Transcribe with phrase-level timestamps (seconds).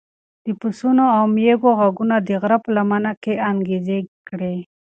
[0.45, 4.57] د پسونو او مېږو غږونه د غره په لمنه کې انګازې کړې.